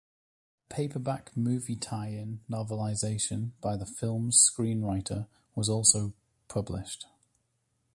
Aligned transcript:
A 0.65 0.73
paperback 0.73 1.37
movie 1.37 1.75
tie-in 1.75 2.39
novelization 2.49 3.51
by 3.61 3.77
the 3.77 3.85
film's 3.85 4.49
screenwriter 4.51 5.27
was 5.53 5.69
also 5.69 6.15
published. 6.47 7.05